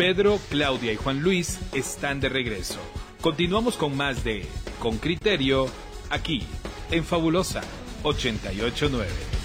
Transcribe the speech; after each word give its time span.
Pedro, 0.00 0.40
Claudia 0.48 0.94
y 0.94 0.96
Juan 0.96 1.20
Luis 1.20 1.58
están 1.74 2.20
de 2.20 2.30
regreso. 2.30 2.78
Continuamos 3.20 3.76
con 3.76 3.98
más 3.98 4.24
de 4.24 4.46
Con 4.78 4.96
Criterio, 4.96 5.66
aquí, 6.08 6.42
en 6.90 7.04
Fabulosa 7.04 7.60
889. 8.02 9.39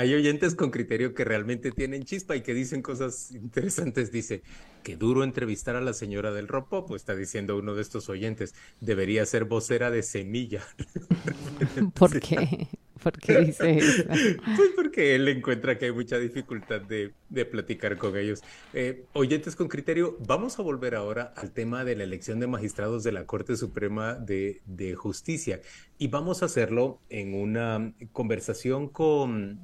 Hay 0.00 0.14
oyentes 0.14 0.54
con 0.54 0.70
criterio 0.70 1.12
que 1.14 1.24
realmente 1.24 1.72
tienen 1.72 2.04
chispa 2.04 2.34
y 2.34 2.40
que 2.40 2.54
dicen 2.54 2.80
cosas 2.80 3.32
interesantes. 3.32 4.10
Dice, 4.10 4.42
que 4.82 4.96
duro 4.96 5.24
entrevistar 5.24 5.76
a 5.76 5.82
la 5.82 5.92
señora 5.92 6.32
del 6.32 6.48
ropo, 6.48 6.86
pues 6.86 7.02
está 7.02 7.14
diciendo 7.14 7.58
uno 7.58 7.74
de 7.74 7.82
estos 7.82 8.08
oyentes, 8.08 8.54
debería 8.80 9.26
ser 9.26 9.44
vocera 9.44 9.90
de 9.90 10.02
semilla. 10.02 10.62
¿Por 11.94 12.18
qué? 12.18 12.68
¿Por 13.02 13.18
qué 13.18 13.40
dice 13.40 13.78
eso? 13.78 14.04
Pues 14.56 14.70
porque 14.74 15.14
él 15.14 15.28
encuentra 15.28 15.76
que 15.76 15.86
hay 15.86 15.92
mucha 15.92 16.18
dificultad 16.18 16.80
de, 16.80 17.12
platicar 17.44 17.98
con 17.98 18.16
ellos. 18.16 18.42
Eh, 18.72 19.04
oyentes 19.12 19.54
con 19.54 19.68
criterio, 19.68 20.16
vamos 20.26 20.58
a 20.58 20.62
volver 20.62 20.94
ahora 20.94 21.34
al 21.36 21.52
tema 21.52 21.84
de 21.84 21.96
la 21.96 22.04
elección 22.04 22.40
de 22.40 22.46
magistrados 22.46 23.02
de 23.02 23.12
la 23.12 23.26
Corte 23.26 23.56
Suprema 23.56 24.14
de 24.14 24.94
Justicia 24.96 25.60
y 25.98 26.08
vamos 26.08 26.42
a 26.42 26.46
hacerlo 26.46 27.00
en 27.10 27.34
una 27.34 27.92
conversación 28.12 28.88
con 28.88 29.60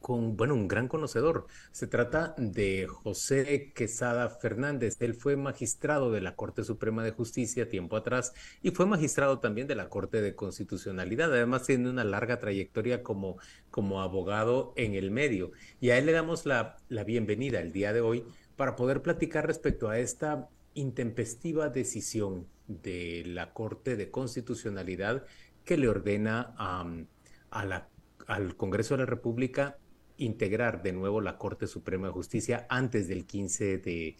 con, 0.00 0.36
bueno, 0.36 0.54
un 0.54 0.68
gran 0.68 0.88
conocedor. 0.88 1.46
Se 1.72 1.86
trata 1.86 2.34
de 2.38 2.86
José 2.88 3.72
Quesada 3.74 4.28
Fernández. 4.28 4.96
Él 5.00 5.14
fue 5.14 5.36
magistrado 5.36 6.10
de 6.10 6.20
la 6.20 6.34
Corte 6.34 6.64
Suprema 6.64 7.04
de 7.04 7.12
Justicia 7.12 7.68
tiempo 7.68 7.96
atrás 7.96 8.32
y 8.62 8.70
fue 8.70 8.86
magistrado 8.86 9.38
también 9.38 9.66
de 9.66 9.74
la 9.74 9.88
Corte 9.88 10.20
de 10.20 10.34
Constitucionalidad. 10.34 11.32
Además, 11.32 11.64
tiene 11.64 11.90
una 11.90 12.04
larga 12.04 12.38
trayectoria 12.38 13.02
como, 13.02 13.38
como 13.70 14.00
abogado 14.02 14.72
en 14.76 14.94
el 14.94 15.10
medio. 15.10 15.52
Y 15.80 15.90
a 15.90 15.98
él 15.98 16.06
le 16.06 16.12
damos 16.12 16.46
la, 16.46 16.76
la 16.88 17.04
bienvenida 17.04 17.60
el 17.60 17.72
día 17.72 17.92
de 17.92 18.00
hoy 18.00 18.24
para 18.56 18.76
poder 18.76 19.02
platicar 19.02 19.46
respecto 19.46 19.88
a 19.88 19.98
esta 19.98 20.48
intempestiva 20.74 21.68
decisión 21.68 22.46
de 22.66 23.22
la 23.26 23.52
Corte 23.52 23.96
de 23.96 24.10
Constitucionalidad 24.10 25.24
que 25.64 25.76
le 25.76 25.88
ordena 25.88 26.54
a 26.58 27.64
la 27.64 27.88
al 28.26 28.56
Congreso 28.56 28.94
de 28.94 28.98
la 28.98 29.06
República 29.06 29.78
integrar 30.18 30.82
de 30.82 30.92
nuevo 30.92 31.20
la 31.20 31.38
Corte 31.38 31.66
Suprema 31.66 32.08
de 32.08 32.12
Justicia 32.12 32.66
antes 32.68 33.08
del 33.08 33.26
15 33.26 33.78
de, 33.78 34.16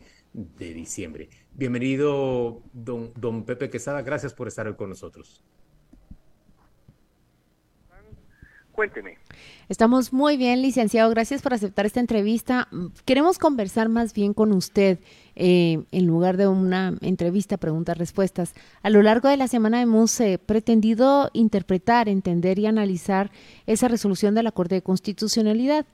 diciembre. 0.59 1.31
Bienvenido, 1.53 2.63
don, 2.73 3.13
don 3.15 3.45
Pepe 3.45 3.71
Quesada, 3.71 4.03
gracias 4.03 4.35
por 4.35 4.49
estar 4.49 4.67
hoy 4.67 4.75
con 4.75 4.91
nosotros. 4.91 5.43
Cuénteme. 8.77 9.17
Estamos 9.71 10.13
muy 10.13 10.37
bien, 10.37 10.61
licenciado. 10.61 11.09
Gracias 11.09 11.41
por 11.41 11.55
aceptar 11.55 11.87
esta 11.87 11.99
entrevista. 11.99 12.69
Queremos 13.07 13.39
conversar 13.39 13.89
más 13.89 14.13
bien 14.13 14.35
con 14.35 14.53
usted 14.53 14.99
eh, 15.35 15.83
en 15.91 16.07
lugar 16.07 16.37
de 16.37 16.47
una 16.47 16.95
entrevista, 17.01 17.57
preguntas, 17.57 17.97
respuestas. 17.97 18.53
A 18.83 18.91
lo 18.91 19.01
largo 19.01 19.31
de 19.31 19.39
la 19.39 19.49
semana 19.49 19.81
hemos 19.81 20.21
eh, 20.21 20.39
pretendido 20.39 21.31
interpretar, 21.33 22.11
entender 22.11 22.59
y 22.59 22.67
analizar 22.67 23.31
esa 23.67 23.89
resolución 23.89 24.35
de 24.35 24.43
la 24.43 24.53
Corte 24.53 24.75
de 24.75 24.83
Constitucionalidad 24.83 25.87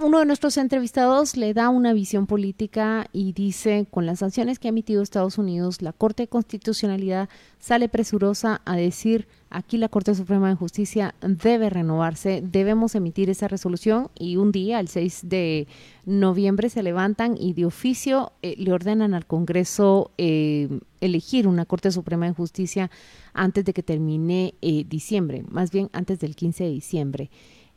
uno 0.00 0.20
de 0.20 0.26
nuestros 0.26 0.56
entrevistados 0.56 1.36
le 1.36 1.54
da 1.54 1.68
una 1.68 1.92
visión 1.92 2.26
política 2.26 3.08
y 3.12 3.32
dice, 3.32 3.86
con 3.90 4.06
las 4.06 4.20
sanciones 4.20 4.58
que 4.58 4.68
ha 4.68 4.70
emitido 4.70 5.02
Estados 5.02 5.38
Unidos, 5.38 5.82
la 5.82 5.92
Corte 5.92 6.24
de 6.24 6.28
Constitucionalidad 6.28 7.28
sale 7.58 7.88
presurosa 7.88 8.60
a 8.64 8.76
decir, 8.76 9.26
aquí 9.50 9.76
la 9.76 9.88
Corte 9.88 10.14
Suprema 10.14 10.48
de 10.48 10.54
Justicia 10.54 11.14
debe 11.22 11.70
renovarse, 11.70 12.42
debemos 12.44 12.94
emitir 12.94 13.30
esa 13.30 13.48
resolución 13.48 14.10
y 14.14 14.36
un 14.36 14.52
día, 14.52 14.80
el 14.80 14.88
6 14.88 15.20
de 15.24 15.66
noviembre, 16.06 16.70
se 16.70 16.82
levantan 16.82 17.36
y 17.38 17.54
de 17.54 17.66
oficio 17.66 18.32
eh, 18.42 18.54
le 18.56 18.72
ordenan 18.72 19.14
al 19.14 19.26
Congreso 19.26 20.12
eh, 20.18 20.68
elegir 21.00 21.48
una 21.48 21.64
Corte 21.64 21.90
Suprema 21.90 22.26
de 22.26 22.34
Justicia 22.34 22.90
antes 23.32 23.64
de 23.64 23.72
que 23.72 23.82
termine 23.82 24.54
eh, 24.62 24.84
diciembre, 24.84 25.44
más 25.48 25.70
bien 25.70 25.90
antes 25.92 26.20
del 26.20 26.36
15 26.36 26.64
de 26.64 26.70
diciembre. 26.70 27.30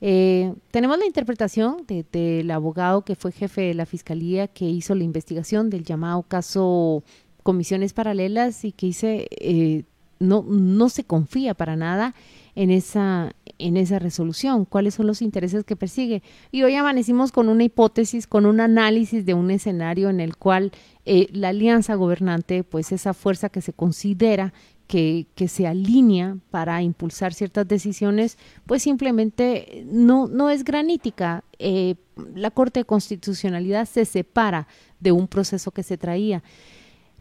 Eh, 0.03 0.53
tenemos 0.71 0.97
la 0.97 1.05
interpretación 1.05 1.85
del 1.87 2.49
abogado 2.49 3.03
que 3.03 3.15
fue 3.15 3.31
jefe 3.31 3.61
de 3.61 3.75
la 3.75 3.85
fiscalía 3.85 4.47
que 4.47 4.65
hizo 4.65 4.95
la 4.95 5.03
investigación 5.03 5.69
del 5.69 5.83
llamado 5.83 6.23
caso 6.23 7.03
comisiones 7.43 7.93
paralelas 7.93 8.65
y 8.65 8.71
que 8.71 8.87
dice 8.87 9.27
eh, 9.29 9.83
no 10.19 10.43
no 10.47 10.89
se 10.89 11.03
confía 11.03 11.53
para 11.53 11.75
nada 11.75 12.15
en 12.55 12.71
esa 12.71 13.35
en 13.59 13.77
esa 13.77 13.99
resolución. 13.99 14.65
Cuáles 14.65 14.95
son 14.95 15.05
los 15.05 15.21
intereses 15.21 15.63
que 15.63 15.75
persigue 15.75 16.23
y 16.51 16.63
hoy 16.63 16.73
amanecimos 16.73 17.31
con 17.31 17.47
una 17.47 17.63
hipótesis 17.63 18.25
con 18.25 18.47
un 18.47 18.59
análisis 18.59 19.23
de 19.23 19.35
un 19.35 19.51
escenario 19.51 20.09
en 20.09 20.19
el 20.19 20.35
cual 20.35 20.71
eh, 21.05 21.27
la 21.31 21.49
alianza 21.49 21.93
gobernante 21.93 22.63
pues 22.63 22.91
esa 22.91 23.13
fuerza 23.13 23.49
que 23.49 23.61
se 23.61 23.73
considera 23.73 24.51
que, 24.91 25.47
se 25.47 25.67
alinea 25.67 26.35
para 26.49 26.81
impulsar 26.81 27.33
ciertas 27.33 27.65
decisiones, 27.65 28.37
pues 28.65 28.83
simplemente 28.83 29.83
no, 29.85 30.27
no 30.27 30.49
es 30.49 30.65
granítica. 30.65 31.45
Eh, 31.59 31.95
la 32.35 32.51
Corte 32.51 32.81
de 32.81 32.85
Constitucionalidad 32.85 33.85
se 33.85 34.03
separa 34.03 34.67
de 34.99 35.13
un 35.13 35.29
proceso 35.29 35.71
que 35.71 35.83
se 35.83 35.97
traía. 35.97 36.43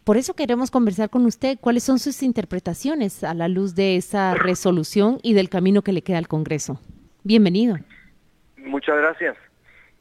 Por 0.03 0.17
eso 0.17 0.33
queremos 0.33 0.69
conversar 0.69 1.09
con 1.09 1.25
usted 1.25 1.57
cuáles 1.61 1.83
son 1.83 1.97
sus 1.97 2.23
interpretaciones 2.23 3.23
a 3.23 3.33
la 3.33 3.47
luz 3.47 3.73
de 3.73 3.95
esa 3.95 4.33
resolución 4.33 5.19
y 5.23 5.33
del 5.33 5.47
camino 5.47 5.81
que 5.81 5.93
le 5.93 6.01
queda 6.01 6.17
al 6.17 6.27
Congreso. 6.27 6.81
Bienvenido. 7.23 7.77
Muchas 8.57 8.97
gracias. 8.97 9.37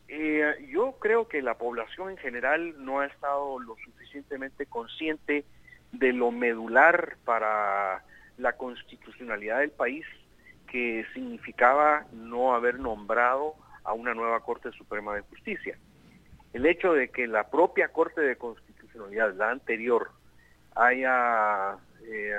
Eh, 0.08 0.69
yo 0.72 0.97
creo 0.98 1.28
que 1.28 1.41
la 1.41 1.54
población 1.54 2.10
en 2.10 2.16
general 2.16 2.84
no 2.84 2.98
ha 2.98 3.06
estado 3.06 3.60
lo 3.60 3.76
suficientemente 3.84 4.66
consciente 4.66 5.44
de 5.93 6.12
lo 6.12 6.31
medular 6.31 7.17
para 7.25 8.03
la 8.39 8.53
constitucionalidad 8.55 9.59
del 9.59 9.71
país 9.71 10.05
que 10.69 11.05
significaba 11.12 12.06
no 12.12 12.55
haber 12.55 12.78
nombrado 12.78 13.55
a 13.84 13.93
una 13.93 14.15
nueva 14.15 14.41
Corte 14.41 14.71
Suprema 14.73 15.15
de 15.15 15.23
Justicia. 15.23 15.77
El 16.53 16.67
hecho 16.67 16.93
de 16.93 17.09
que 17.09 17.27
la 17.27 17.50
propia 17.50 17.89
Corte 17.89 18.21
de 18.21 18.37
Constitucionalidad, 18.37 19.34
la 19.34 19.50
anterior, 19.50 20.11
haya, 20.75 21.77
eh, 22.05 22.33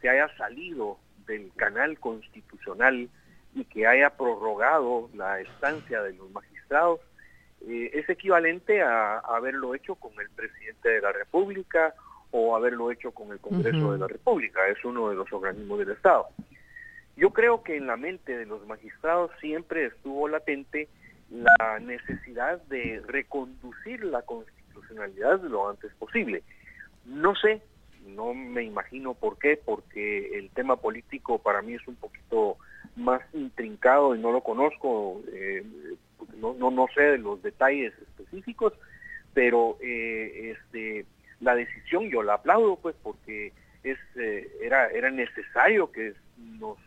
se 0.00 0.08
haya 0.08 0.28
salido 0.36 0.98
del 1.26 1.52
canal 1.56 1.98
constitucional 1.98 3.08
y 3.54 3.64
que 3.64 3.86
haya 3.86 4.10
prorrogado 4.10 5.10
la 5.14 5.40
estancia 5.40 6.02
de 6.02 6.14
los 6.14 6.30
magistrados, 6.30 7.00
eh, 7.66 7.90
es 7.92 8.08
equivalente 8.08 8.82
a 8.82 9.18
haberlo 9.18 9.74
hecho 9.74 9.94
con 9.94 10.12
el 10.20 10.30
presidente 10.30 10.88
de 10.88 11.00
la 11.00 11.12
República 11.12 11.94
o 12.32 12.56
haberlo 12.56 12.90
hecho 12.90 13.12
con 13.12 13.30
el 13.30 13.38
Congreso 13.38 13.92
de 13.92 13.98
la 13.98 14.08
República, 14.08 14.66
es 14.68 14.84
uno 14.84 15.10
de 15.10 15.14
los 15.14 15.32
organismos 15.32 15.78
del 15.78 15.90
Estado. 15.90 16.26
Yo 17.16 17.30
creo 17.30 17.62
que 17.62 17.76
en 17.76 17.86
la 17.86 17.96
mente 17.96 18.36
de 18.36 18.46
los 18.46 18.66
magistrados 18.66 19.30
siempre 19.40 19.86
estuvo 19.86 20.28
latente 20.28 20.88
la 21.30 21.78
necesidad 21.78 22.60
de 22.62 23.02
reconducir 23.06 24.04
la 24.04 24.22
constitucionalidad 24.22 25.40
lo 25.42 25.68
antes 25.68 25.92
posible. 25.94 26.42
No 27.04 27.34
sé, 27.36 27.60
no 28.06 28.32
me 28.32 28.62
imagino 28.64 29.14
por 29.14 29.38
qué, 29.38 29.60
porque 29.62 30.38
el 30.38 30.50
tema 30.50 30.76
político 30.76 31.38
para 31.38 31.60
mí 31.60 31.74
es 31.74 31.86
un 31.86 31.96
poquito 31.96 32.56
más 32.96 33.22
intrincado 33.34 34.14
y 34.14 34.18
no 34.18 34.32
lo 34.32 34.42
conozco, 34.42 35.20
eh, 35.32 35.64
no, 36.36 36.54
no, 36.54 36.70
no 36.70 36.86
sé 36.94 37.02
de 37.02 37.18
los 37.18 37.42
detalles 37.42 37.92
específicos, 37.98 38.72
pero 39.34 39.76
eh, 39.82 40.56
este 40.56 41.06
la 41.42 41.54
decisión 41.54 42.08
yo 42.08 42.22
la 42.22 42.34
aplaudo 42.34 42.76
pues 42.76 42.94
porque 43.02 43.52
es 43.82 43.98
eh, 44.16 44.48
era 44.62 44.88
era 44.88 45.10
necesario 45.10 45.90
que 45.90 46.14
nos 46.38 46.78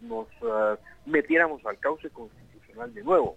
nos 0.00 0.28
ah, 0.42 0.76
metiéramos 1.06 1.64
al 1.66 1.78
cauce 1.78 2.10
constitucional 2.10 2.92
de 2.94 3.02
nuevo. 3.02 3.36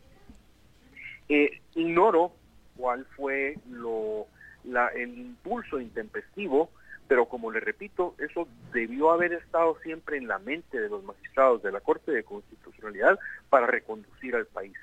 Eh, 1.29 1.61
ignoro 1.75 2.33
cuál 2.75 3.05
fue 3.15 3.57
lo 3.69 4.27
la, 4.65 4.87
el 4.89 5.17
impulso 5.17 5.79
intempestivo 5.79 6.69
pero 7.07 7.27
como 7.27 7.49
le 7.51 7.61
repito 7.61 8.15
eso 8.17 8.47
debió 8.73 9.11
haber 9.11 9.31
estado 9.31 9.77
siempre 9.81 10.17
en 10.17 10.27
la 10.27 10.39
mente 10.39 10.79
de 10.79 10.89
los 10.89 11.03
magistrados 11.05 11.63
de 11.63 11.71
la 11.71 11.79
corte 11.79 12.11
de 12.11 12.23
constitucionalidad 12.23 13.17
para 13.49 13.67
reconducir 13.67 14.35
al 14.35 14.45
país. 14.45 14.77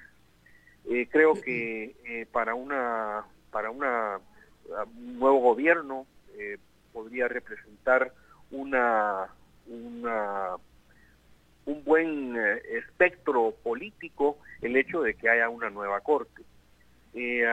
Eh, 0.88 1.06
creo 1.10 1.34
que 1.34 2.26
para 2.32 2.54
una 2.54 3.24
para 3.50 3.70
una 3.70 4.20
un 4.96 5.18
nuevo 5.18 5.40
gobierno 5.40 6.06
eh, 6.36 6.58
podría 6.92 7.28
representar 7.28 8.12
una, 8.50 9.28
una 9.66 10.56
un 11.66 11.82
buen 11.84 12.36
eh, 12.36 12.60
espectro 12.78 13.54
político 13.62 14.38
el 14.60 14.76
hecho 14.76 15.02
de 15.02 15.14
que 15.14 15.28
haya 15.28 15.48
una 15.48 15.70
nueva 15.70 16.00
corte. 16.00 16.42
Eh, 17.14 17.44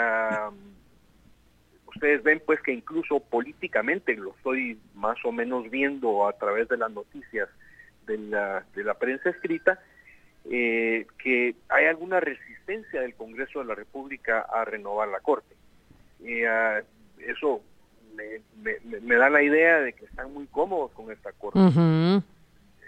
ustedes 1.88 2.24
ven 2.24 2.42
pues 2.46 2.62
que 2.62 2.74
incluso 2.74 3.19
políticamente 3.19 4.16
lo 4.16 4.31
estoy 4.31 4.80
más 4.96 5.18
o 5.24 5.31
menos 5.31 5.69
viendo 5.69 6.28
a 6.28 6.34
través 6.34 6.68
de 6.68 6.78
las 6.78 6.92
noticias 6.92 7.50
de 8.08 8.18
la, 8.18 8.66
de 8.75 8.84
la 8.84 8.96
prensa 8.96 9.30
escrita, 9.30 9.80
eh, 10.50 11.06
que 11.22 11.56
hay 11.69 11.86
alguna 11.86 12.19
resistencia 12.19 13.02
del 13.02 13.16
Congreso 13.16 13.60
de 13.60 13.66
la 13.66 13.75
República 13.75 14.42
a 14.42 14.66
renovar 14.66 15.10
la 15.10 15.19
Corte. 15.19 15.56
Ah, 16.48 16.81
eso 17.28 17.62
me, 18.16 19.16
da 19.16 19.30
la 19.30 19.42
idea 19.42 19.80
de 19.80 19.94
que 19.94 20.06
están 20.06 20.34
muy 20.34 20.48
cómodos 20.48 20.92
con 20.92 21.12
esta 21.12 21.32
Corte. 21.34 21.60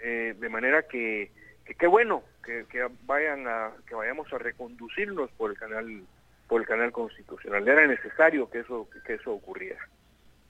Eh, 0.02 0.34
de 0.38 0.48
manera 0.50 0.86
que 0.86 1.30
qué 1.78 1.86
bueno 1.86 2.22
que, 2.44 2.66
vayan 3.06 3.46
a 3.48 3.72
que 3.88 3.94
vayamos 3.94 4.30
a 4.32 4.38
reconducirnos 4.38 5.30
por 5.32 5.50
el 5.50 5.56
canal 5.56 6.02
por 6.46 6.60
el 6.60 6.66
canal 6.66 6.92
constitucional. 6.92 7.66
Era 7.66 7.86
necesario 7.86 8.50
que 8.50 8.60
eso 8.60 8.88
que 9.06 9.14
eso 9.14 9.32
ocurriera. 9.32 9.80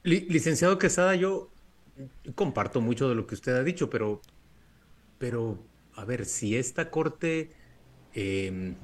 Licenciado 0.02 0.78
Quesada, 0.78 1.14
yo 1.14 1.50
comparto 2.34 2.80
mucho 2.80 3.08
de 3.08 3.14
lo 3.14 3.26
que 3.26 3.34
usted 3.34 3.54
ha 3.54 3.62
dicho, 3.62 3.88
pero 3.88 4.20
pero 5.18 5.58
a 5.96 6.04
ver, 6.04 6.24
si 6.24 6.56
esta 6.56 6.90
corte, 6.90 7.52
em, 8.14 8.74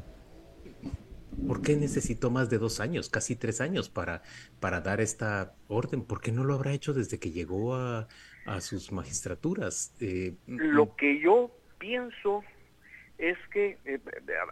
¿por 1.47 1.63
qué 1.63 1.77
necesitó 1.77 2.31
más 2.31 2.51
de 2.51 2.59
dos 2.59 2.81
años, 2.81 3.09
casi 3.09 3.37
tres 3.37 3.61
años 3.61 3.89
para, 3.89 4.23
para 4.61 4.81
dar 4.81 5.01
esta 5.01 5.55
orden? 5.69 6.05
¿Por 6.05 6.21
qué 6.21 6.33
no 6.33 6.45
lo 6.45 6.55
habrá 6.55 6.73
hecho 6.73 6.93
desde 6.93 7.19
que 7.19 7.31
llegó 7.31 7.75
a, 7.75 8.09
sus 8.61 8.91
magistraturas? 8.91 9.95
Eh, 10.01 10.35
lo 10.47 10.87
mm. 10.87 10.97
que 10.97 11.21
yo 11.21 11.51
pienso 11.79 12.43
es 13.19 13.39
que 13.53 13.79
eh, 13.85 14.01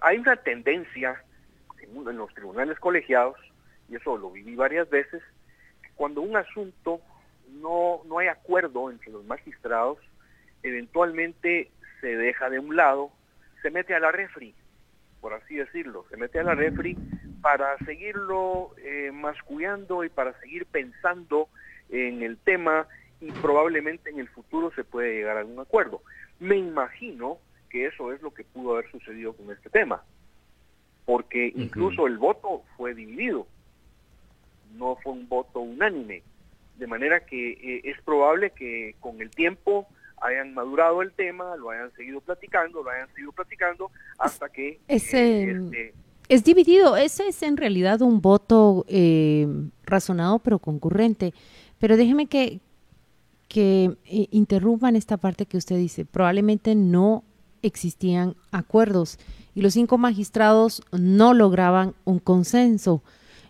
hay 0.03 0.19
una 0.19 0.37
tendencia 0.37 1.25
en, 1.81 2.17
los 2.17 2.33
tribunales 2.35 2.79
colegiados, 2.79 3.37
y 3.89 3.97
eso 3.97 4.17
lo 4.17 4.31
viví 4.31 4.55
varias 4.55 4.89
veces, 4.89 5.23
que 5.83 5.91
cuando 5.95 6.21
un 6.21 6.37
asunto 6.37 7.01
no, 7.61 8.03
no 8.05 8.19
hay 8.19 8.29
acuerdo 8.29 8.91
entre 8.91 9.11
los 9.11 9.25
magistrados, 9.25 9.99
eventualmente 10.63 11.71
se 12.01 12.17
deja 12.17 12.51
de 12.51 12.59
un 12.59 12.77
lado, 12.77 13.11
se 13.63 13.71
mete 13.71 13.95
a 13.95 14.01
la 14.01 14.13
refri, 14.13 14.55
por 15.21 15.35
así 15.35 15.57
decirlo, 15.57 16.05
se 16.11 16.17
mete 16.17 16.39
a 16.39 16.45
la 16.45 16.55
refri 16.55 16.97
para 17.41 17.77
seguirlo 17.79 18.75
eh, 18.79 19.11
mascullando 19.13 20.05
y 20.05 20.09
para 20.09 20.39
seguir 20.41 20.67
pensando 20.67 21.49
en 21.89 22.23
el 22.23 22.37
tema 22.39 22.87
y 23.21 23.33
probablemente 23.33 24.11
en 24.11 24.21
el 24.21 24.29
futuro 24.29 24.71
se 24.75 24.85
puede 24.85 25.15
llegar 25.15 25.37
a 25.37 25.41
algún 25.41 25.59
acuerdo. 25.61 26.03
Me 26.39 26.57
imagino 26.57 27.39
que 27.69 27.87
eso 27.87 28.13
es 28.13 28.23
lo 28.23 28.33
que 28.33 28.45
pudo 28.45 28.75
haber 28.75 28.91
sucedido 28.91 29.33
con 29.33 29.51
este 29.51 29.71
tema, 29.71 30.03
porque 31.05 31.53
incluso 31.55 32.07
el 32.07 32.19
voto 32.19 32.63
fue 32.77 32.95
dividido, 32.95 33.47
no 34.77 34.97
fue 34.97 35.13
un 35.13 35.29
voto 35.29 35.61
unánime, 35.61 36.23
de 36.77 36.87
manera 36.87 37.27
que 37.27 37.51
eh, 37.53 37.81
es 37.85 38.01
probable 38.03 38.51
que 38.51 38.95
con 39.01 39.21
el 39.21 39.31
tiempo 39.31 39.89
hayan 40.21 40.55
madurado 40.55 41.03
el 41.03 41.13
tema, 41.13 41.57
lo 41.57 41.71
hayan 41.71 41.93
seguido 41.95 42.21
platicando, 42.21 42.83
lo 42.83 42.91
hayan 42.91 43.09
seguido 43.15 43.33
platicando 43.33 43.91
hasta 44.19 44.49
que... 44.49 44.81
Ese, 44.89 45.43
eh, 45.43 45.51
este, 45.51 45.95
es 46.29 46.45
dividido, 46.45 46.97
ese 46.97 47.29
es 47.29 47.43
en 47.43 47.57
realidad 47.57 48.03
un 48.03 48.21
voto 48.21 48.85
eh, 48.89 49.47
razonado 49.85 50.39
pero 50.39 50.59
concurrente. 50.59 51.33
Pero 51.79 51.97
déjeme 51.97 52.27
que, 52.27 52.61
que 53.49 53.97
eh, 54.05 54.29
interrumpan 54.31 54.97
esta 54.97 55.17
parte 55.17 55.47
que 55.47 55.57
usted 55.57 55.77
dice. 55.77 56.05
Probablemente 56.05 56.75
no 56.75 57.25
existían 57.63 58.37
acuerdos 58.53 59.19
y 59.55 59.63
los 59.63 59.75
cinco 59.75 59.99
magistrados 59.99 60.83
no 60.93 61.35
lograban 61.35 61.95
un 62.05 62.19
consenso. 62.19 63.03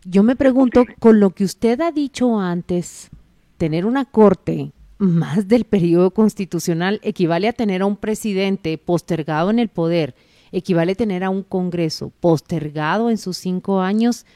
Yo 0.05 0.23
me 0.23 0.37
pregunto, 0.37 0.85
con 1.01 1.21
lo 1.21 1.31
que 1.31 1.45
usted 1.45 1.81
ha 1.81 1.93
dicho 1.93 2.39
antes, 2.39 3.11
tener 3.59 3.85
una 3.85 4.05
corte 4.05 4.73
más 4.99 5.47
del 5.47 5.65
periodo 5.65 6.11
constitucional 6.11 7.01
equivale 7.03 7.49
a 7.49 7.53
tener 7.53 7.83
a 7.83 7.87
un 7.87 7.97
presidente 7.97 8.77
postergado 8.79 9.51
en 9.51 9.59
el 9.59 9.69
poder, 9.69 10.15
equivale 10.53 10.93
a 10.93 10.97
tener 10.97 11.25
a 11.25 11.31
un 11.31 11.43
Congreso 11.45 12.13
postergado 12.21 13.11
en 13.11 13.19
sus 13.19 13.37
cinco 13.37 13.81
años. 13.81 14.27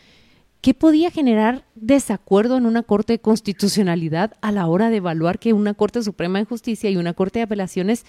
¿Qué 0.60 0.74
podía 0.74 1.10
generar 1.10 1.64
desacuerdo 1.74 2.56
en 2.56 2.66
una 2.66 2.84
Corte 2.84 3.14
de 3.14 3.18
Constitucionalidad 3.18 4.34
a 4.40 4.52
la 4.52 4.68
hora 4.68 4.90
de 4.90 4.98
evaluar 4.98 5.40
que 5.40 5.52
una 5.52 5.74
Corte 5.74 6.02
Suprema 6.02 6.38
de 6.38 6.44
Justicia 6.44 6.88
y 6.88 6.96
una 6.96 7.14
Corte 7.14 7.40
de 7.40 7.44
Apelaciones 7.44 8.06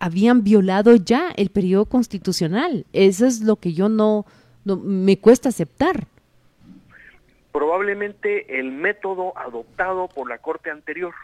habían 0.00 0.42
violado 0.42 0.96
ya 0.96 1.30
el 1.36 1.50
periodo 1.50 1.86
constitucional? 1.86 2.86
Eso 2.92 3.24
es 3.24 3.42
lo 3.42 3.56
que 3.56 3.72
yo 3.72 3.88
no, 3.88 4.26
no 4.64 4.76
me 4.76 5.18
cuesta 5.18 5.50
aceptar. 5.50 6.08
Probablemente 7.52 8.58
el 8.58 8.72
método 8.72 9.38
adoptado 9.38 10.08
por 10.08 10.28
la 10.28 10.38
Corte 10.38 10.70
anterior 10.70 11.14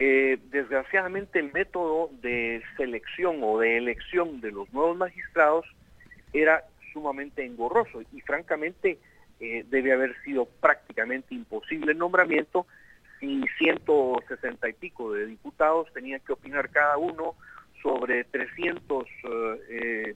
eh, 0.00 0.38
desgraciadamente 0.50 1.38
el 1.38 1.52
método 1.52 2.10
de 2.20 2.62
selección 2.76 3.38
o 3.42 3.60
de 3.60 3.76
elección 3.76 4.40
de 4.40 4.50
los 4.50 4.72
nuevos 4.72 4.96
magistrados 4.96 5.66
era 6.32 6.64
sumamente 6.92 7.44
engorroso 7.44 8.02
y 8.12 8.20
francamente 8.22 8.98
eh, 9.38 9.64
debe 9.68 9.92
haber 9.92 10.20
sido 10.24 10.46
prácticamente 10.46 11.34
imposible 11.34 11.92
el 11.92 11.98
nombramiento 11.98 12.66
si 13.20 13.44
160 13.58 14.68
y 14.68 14.72
pico 14.72 15.12
de 15.12 15.26
diputados 15.26 15.92
tenían 15.92 16.20
que 16.26 16.32
opinar 16.32 16.70
cada 16.70 16.96
uno 16.96 17.36
sobre 17.80 18.24
300 18.24 19.04
eh, 19.70 20.14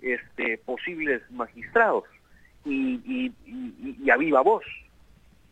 este, 0.00 0.58
posibles 0.58 1.22
magistrados 1.30 2.04
y, 2.64 3.30
y 3.44 4.10
a 4.10 4.16
viva 4.16 4.40
voz. 4.40 4.64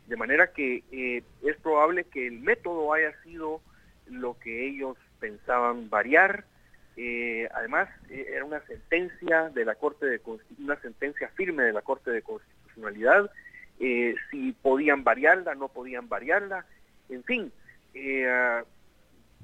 De 0.06 0.16
manera 0.16 0.52
que 0.52 0.84
eh, 0.92 1.22
es 1.42 1.56
probable 1.56 2.04
que 2.04 2.26
el 2.26 2.40
método 2.40 2.92
haya 2.92 3.12
sido 3.22 3.60
lo 4.06 4.38
que 4.38 4.66
ellos 4.68 4.96
pensaban 5.18 5.90
variar. 5.90 6.44
Eh, 6.96 7.48
además, 7.54 7.88
eh, 8.08 8.26
era 8.34 8.44
una 8.44 8.60
sentencia 8.66 9.50
de 9.50 9.64
la 9.64 9.74
Corte 9.74 10.06
de 10.06 10.20
una 10.58 10.80
sentencia 10.80 11.28
firme 11.30 11.64
de 11.64 11.72
la 11.72 11.82
Corte 11.82 12.10
de 12.10 12.22
Constitucionalidad. 12.22 13.30
si 13.78 14.52
podían 14.62 15.04
variarla, 15.04 15.54
no 15.54 15.68
podían 15.68 16.08
variarla. 16.08 16.64
En 17.08 17.22
fin, 17.24 17.52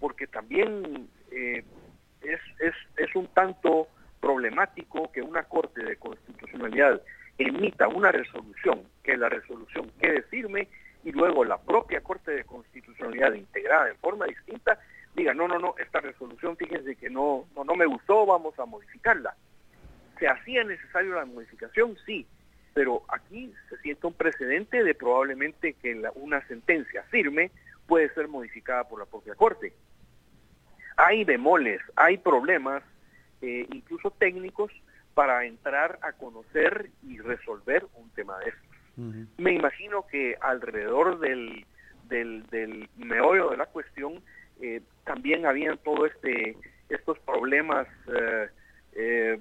porque 0.01 0.27
también 0.27 1.09
es, 1.31 2.41
es, 2.61 2.75
es 2.97 3.15
un 3.15 3.27
tanto 3.29 3.89
problemático 4.21 5.11
que 5.13 5.23
una 5.23 5.43
Corte 5.43 5.83
de 5.83 5.97
Constitucionalidad 5.97 7.03
emita 7.39 7.89
una 7.89 8.13
resolución, 8.13 8.83
que 9.03 9.17
la 9.17 9.29
resolución 9.29 9.91
quede 10.01 10.23
firme 10.23 10.69
y 11.05 11.13
luego 11.13 11.45
la 11.45 11.59
propia 11.59 12.01
Corte 12.01 12.31
de 12.31 12.45
Constitucionalidad 12.45 13.35
integrada 13.35 13.91
en 13.91 13.97
forma 13.97 14.27
distinta 14.27 14.79
diga, 15.15 15.35
no, 15.35 15.49
no, 15.49 15.59
no, 15.59 15.75
esta 15.79 16.01
resolución 16.01 16.57
fíjense 16.57 16.97
que 16.97 17.11
no, 17.11 17.47
no, 17.55 17.65
no 17.65 17.75
me 17.75 17.87
gustó, 17.87 18.25
vamos 18.25 18.59
a 18.59 18.65
modificarla. 18.65 19.35
¿Se 20.19 20.29
hacía 20.29 20.65
necesario 20.65 21.15
la 21.15 21.25
modificación? 21.25 21.97
Sí, 22.07 22.27
pero 22.75 23.03
aquí 23.09 23.53
se 23.69 23.77
siente 23.79 24.07
un 24.07 24.15
precedente 24.15 24.83
de 24.85 24.95
probablemente 24.95 25.75
que 25.75 26.01
una 26.15 26.47
sentencia 26.47 27.03
firme 27.05 27.51
puede 27.87 28.13
ser 28.15 28.29
modificada 28.29 28.85
por 28.89 29.01
la 29.01 29.07
propia 29.07 29.35
Corte. 29.35 29.73
Hay 30.97 31.25
bemoles, 31.25 31.81
hay 31.97 32.19
problemas, 32.19 32.83
eh, 33.41 33.67
incluso 33.73 34.11
técnicos, 34.13 34.71
para 35.15 35.45
entrar 35.45 35.99
a 36.03 36.13
conocer 36.13 36.91
y 37.03 37.19
resolver 37.19 37.85
un 37.95 38.09
tema 38.11 38.39
de 38.39 38.53
Me 38.97 39.53
imagino 39.55 40.07
que 40.07 40.37
alrededor 40.41 41.19
del, 41.19 41.65
del, 42.09 42.89
meollo 42.97 43.51
de 43.51 43.57
la 43.57 43.67
cuestión 43.67 44.23
eh, 44.61 44.83
también 45.05 45.47
habían 45.47 45.79
todo 45.79 46.07
este 46.07 46.57
estos 46.89 47.19
problemas 47.21 47.87
eh, 48.15 48.49
eh, 48.95 49.41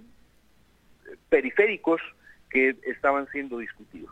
periféricos 1.27 2.00
que 2.50 2.77
estaban 2.84 3.27
siendo 3.31 3.58
discutidos. 3.58 4.12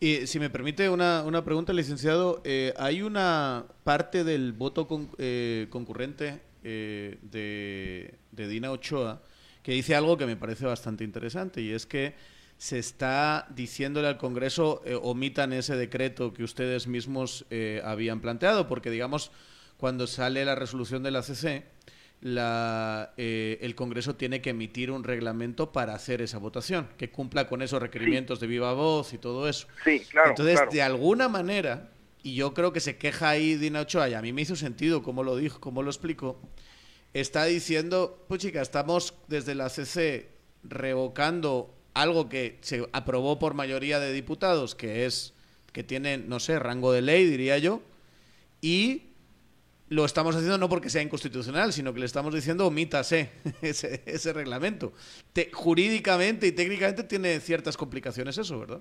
Y 0.00 0.26
si 0.26 0.38
me 0.38 0.48
permite 0.48 0.88
una, 0.88 1.22
una 1.24 1.44
pregunta, 1.44 1.72
licenciado, 1.72 2.42
hay 2.78 3.02
una 3.02 3.64
parte 3.84 4.24
del 4.24 4.52
voto 4.52 4.86
concurrente 4.86 6.40
de, 6.62 8.14
de 8.30 8.48
Dina 8.48 8.70
Ochoa 8.70 9.20
que 9.62 9.72
dice 9.72 9.94
algo 9.94 10.16
que 10.16 10.24
me 10.24 10.36
parece 10.36 10.64
bastante 10.64 11.04
interesante 11.04 11.60
y 11.60 11.72
es 11.72 11.84
que 11.84 12.14
se 12.58 12.80
está 12.80 13.46
diciéndole 13.50 14.08
al 14.08 14.18
Congreso 14.18 14.82
eh, 14.84 14.98
omitan 15.00 15.52
ese 15.52 15.76
decreto 15.76 16.34
que 16.34 16.42
ustedes 16.42 16.88
mismos 16.88 17.46
eh, 17.50 17.80
habían 17.84 18.20
planteado, 18.20 18.66
porque 18.66 18.90
digamos, 18.90 19.30
cuando 19.76 20.08
sale 20.08 20.44
la 20.44 20.56
resolución 20.56 21.04
de 21.04 21.12
la 21.12 21.22
CC, 21.22 21.64
la, 22.20 23.14
eh, 23.16 23.58
el 23.60 23.76
Congreso 23.76 24.16
tiene 24.16 24.42
que 24.42 24.50
emitir 24.50 24.90
un 24.90 25.04
reglamento 25.04 25.70
para 25.70 25.94
hacer 25.94 26.20
esa 26.20 26.38
votación, 26.38 26.88
que 26.98 27.10
cumpla 27.10 27.46
con 27.46 27.62
esos 27.62 27.80
requerimientos 27.80 28.40
de 28.40 28.48
viva 28.48 28.72
voz 28.72 29.12
y 29.12 29.18
todo 29.18 29.48
eso. 29.48 29.68
Sí, 29.84 30.00
claro. 30.10 30.30
Entonces, 30.30 30.60
de 30.72 30.82
alguna 30.82 31.28
manera, 31.28 31.90
y 32.24 32.34
yo 32.34 32.54
creo 32.54 32.72
que 32.72 32.80
se 32.80 32.96
queja 32.96 33.28
ahí 33.30 33.54
Dina 33.54 33.82
Ochoa, 33.82 34.08
y 34.08 34.14
a 34.14 34.20
mí 34.20 34.32
me 34.32 34.42
hizo 34.42 34.56
sentido 34.56 35.04
cómo 35.04 35.22
lo 35.22 35.36
dijo, 35.36 35.60
cómo 35.60 35.84
lo 35.84 35.90
explicó, 35.90 36.40
está 37.14 37.44
diciendo, 37.44 38.24
pues 38.26 38.40
chica, 38.40 38.60
estamos 38.62 39.14
desde 39.28 39.54
la 39.54 39.68
CC 39.68 40.32
revocando 40.64 41.77
algo 41.94 42.28
que 42.28 42.58
se 42.60 42.88
aprobó 42.92 43.38
por 43.38 43.54
mayoría 43.54 43.98
de 43.98 44.12
diputados, 44.12 44.74
que 44.74 45.06
es 45.06 45.34
que 45.72 45.84
tiene, 45.84 46.18
no 46.18 46.40
sé, 46.40 46.58
rango 46.58 46.92
de 46.92 47.02
ley, 47.02 47.26
diría 47.26 47.58
yo, 47.58 47.82
y 48.60 49.08
lo 49.88 50.04
estamos 50.04 50.34
haciendo 50.34 50.58
no 50.58 50.68
porque 50.68 50.90
sea 50.90 51.02
inconstitucional, 51.02 51.72
sino 51.72 51.94
que 51.94 52.00
le 52.00 52.06
estamos 52.06 52.34
diciendo 52.34 52.66
omítase 52.66 53.30
ese, 53.62 54.02
ese 54.06 54.32
reglamento. 54.32 54.92
jurídicamente 55.52 56.46
y 56.46 56.52
técnicamente 56.52 57.04
tiene 57.04 57.40
ciertas 57.40 57.76
complicaciones 57.76 58.38
eso, 58.38 58.58
¿verdad? 58.60 58.80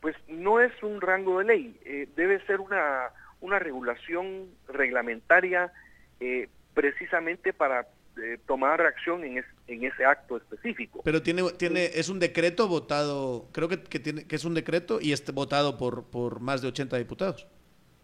Pues 0.00 0.16
no 0.28 0.60
es 0.60 0.72
un 0.82 1.00
rango 1.00 1.38
de 1.38 1.44
ley, 1.44 1.80
eh, 1.84 2.08
debe 2.16 2.44
ser 2.46 2.60
una, 2.60 3.10
una 3.40 3.58
regulación 3.58 4.48
reglamentaria 4.66 5.72
eh, 6.18 6.48
precisamente 6.74 7.52
para 7.52 7.86
eh, 8.16 8.38
tomar 8.46 8.78
reacción 8.78 9.24
en, 9.24 9.44
en 9.66 9.84
ese 9.84 10.04
acto 10.04 10.36
específico. 10.36 11.00
Pero 11.04 11.22
tiene, 11.22 11.42
tiene, 11.52 11.90
es 11.94 12.08
un 12.08 12.18
decreto 12.18 12.68
votado, 12.68 13.48
creo 13.52 13.68
que, 13.68 13.82
que, 13.82 14.00
tiene, 14.00 14.26
que 14.26 14.36
es 14.36 14.44
un 14.44 14.54
decreto 14.54 15.00
y 15.00 15.12
es 15.12 15.24
votado 15.32 15.78
por, 15.78 16.04
por 16.04 16.40
más 16.40 16.62
de 16.62 16.68
80 16.68 16.96
diputados. 16.98 17.46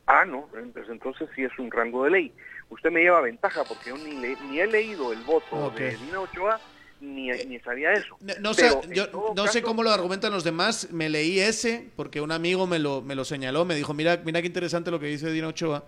Ah, 0.07 0.25
no, 0.25 0.49
pues 0.51 0.89
entonces 0.89 1.29
sí 1.37 1.45
es 1.45 1.59
un 1.59 1.71
rango 1.71 2.05
de 2.05 2.11
ley. 2.11 2.33
Usted 2.71 2.91
me 2.91 3.01
lleva 3.01 3.21
ventaja 3.21 3.63
porque 3.65 3.91
yo 3.91 3.99
ni, 3.99 4.15
ni 4.15 4.61
he 4.61 4.67
leído 4.67 5.13
el 5.13 5.21
voto 5.21 5.71
de 5.77 5.97
Dina 5.97 6.21
Ochoa 6.21 6.59
ni, 7.01 7.31
eh, 7.31 7.45
ni 7.47 7.59
sabía 7.61 7.93
eso. 7.93 8.17
No, 8.41 8.55
sé, 8.55 8.71
yo 8.91 9.07
no 9.37 9.47
sé 9.47 9.63
cómo 9.63 9.83
lo 9.83 9.91
argumentan 9.91 10.33
los 10.33 10.45
demás. 10.45 10.91
Me 10.91 11.09
leí 11.09 11.39
ese 11.39 11.91
porque 11.97 12.21
un 12.21 12.33
amigo 12.33 12.67
me 12.67 12.79
lo, 12.79 13.03
me 13.03 13.15
lo 13.15 13.25
señaló, 13.25 13.65
me 13.65 13.75
dijo, 13.75 13.95
mira, 13.95 14.21
mira 14.25 14.41
qué 14.41 14.47
interesante 14.47 14.91
lo 14.91 14.99
que 14.99 15.07
dice 15.07 15.31
Dina 15.31 15.49
Ochoa. 15.49 15.85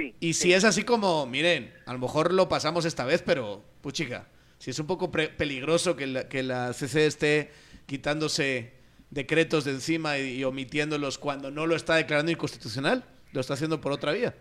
Sí, 0.00 0.14
y 0.20 0.32
si 0.32 0.54
es 0.54 0.64
así 0.64 0.84
como, 0.84 1.26
miren, 1.26 1.74
a 1.86 1.92
lo 1.92 1.98
mejor 1.98 2.32
lo 2.32 2.48
pasamos 2.48 2.84
esta 2.84 3.04
vez, 3.04 3.22
pero, 3.22 3.62
puchica, 3.82 4.28
si 4.58 4.70
es 4.70 4.78
un 4.78 4.86
poco 4.86 5.10
peligroso 5.10 5.96
que 5.96 6.06
la, 6.06 6.28
que 6.28 6.42
la 6.42 6.72
CC 6.72 7.06
esté 7.06 7.50
quitándose 7.86 8.72
decretos 9.10 9.64
de 9.64 9.72
encima 9.72 10.18
y 10.18 10.42
omitiéndolos 10.44 11.18
cuando 11.18 11.50
no 11.50 11.66
lo 11.66 11.76
está 11.76 11.96
declarando 11.96 12.30
inconstitucional 12.30 13.04
lo 13.32 13.40
está 13.40 13.54
haciendo 13.54 13.80
por 13.80 13.92
otra 13.92 14.12
vía. 14.12 14.34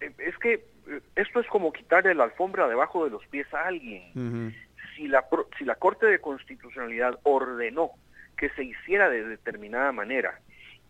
Eh, 0.00 0.12
es 0.18 0.36
que 0.38 0.54
eh, 0.54 1.00
esto 1.16 1.40
es 1.40 1.46
como 1.48 1.72
quitarle 1.72 2.14
la 2.14 2.24
alfombra 2.24 2.68
debajo 2.68 3.04
de 3.04 3.10
los 3.10 3.26
pies 3.28 3.46
a 3.54 3.66
alguien. 3.66 4.54
si, 4.96 5.08
la, 5.08 5.24
si 5.58 5.64
la 5.64 5.76
Corte 5.76 6.06
de 6.06 6.20
Constitucionalidad 6.20 7.18
ordenó 7.22 7.90
que 8.36 8.50
se 8.50 8.64
hiciera 8.64 9.08
de 9.08 9.24
determinada 9.24 9.92
manera 9.92 10.40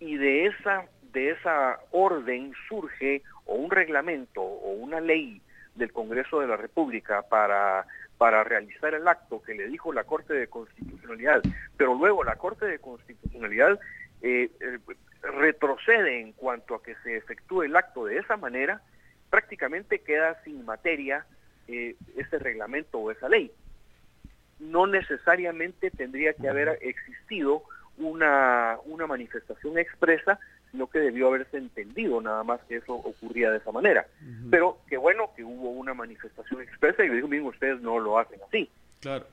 y 0.00 0.16
de 0.16 0.46
esa, 0.46 0.86
de 1.12 1.30
esa 1.30 1.78
orden 1.90 2.52
surge 2.68 3.22
o 3.46 3.54
un 3.54 3.70
reglamento 3.70 4.42
o 4.42 4.72
una 4.72 5.00
ley 5.00 5.40
del 5.74 5.92
Congreso 5.92 6.40
de 6.40 6.46
la 6.46 6.56
República 6.56 7.22
para, 7.22 7.86
para 8.18 8.44
realizar 8.44 8.94
el 8.94 9.08
acto 9.08 9.42
que 9.42 9.54
le 9.54 9.68
dijo 9.68 9.92
la 9.92 10.04
Corte 10.04 10.34
de 10.34 10.48
Constitucionalidad, 10.48 11.42
pero 11.76 11.94
luego 11.94 12.24
la 12.24 12.36
Corte 12.36 12.66
de 12.66 12.78
Constitucionalidad 12.78 13.78
eh, 14.22 14.50
retrocede 15.22 16.20
en 16.20 16.32
cuanto 16.32 16.74
a 16.74 16.82
que 16.82 16.94
se 17.02 17.16
efectúe 17.16 17.62
el 17.62 17.76
acto 17.76 18.04
de 18.04 18.18
esa 18.18 18.36
manera, 18.36 18.82
prácticamente 19.30 20.00
queda 20.00 20.42
sin 20.44 20.64
materia 20.64 21.24
eh, 21.68 21.96
ese 22.16 22.38
reglamento 22.38 22.98
o 22.98 23.10
esa 23.10 23.28
ley. 23.28 23.50
No 24.58 24.86
necesariamente 24.86 25.90
tendría 25.90 26.34
que 26.34 26.48
haber 26.48 26.78
existido 26.82 27.62
una, 27.98 28.78
una 28.84 29.06
manifestación 29.06 29.78
expresa, 29.78 30.38
sino 30.72 30.88
que 30.88 30.98
debió 30.98 31.28
haberse 31.28 31.58
entendido 31.58 32.20
nada 32.20 32.42
más 32.42 32.60
que 32.62 32.76
eso 32.76 32.94
ocurría 32.94 33.50
de 33.50 33.58
esa 33.58 33.70
manera. 33.70 34.06
Pero 34.50 34.78
qué 34.88 34.96
bueno 34.96 35.30
que 35.36 35.44
hubo 35.44 35.70
una 35.70 35.94
manifestación 35.94 36.62
expresa 36.62 37.04
y 37.04 37.10
digo, 37.10 37.28
bien, 37.28 37.44
ustedes 37.44 37.80
no 37.82 38.00
lo 38.00 38.18
hacen 38.18 38.40
así. 38.48 38.68
Claro. 39.00 39.26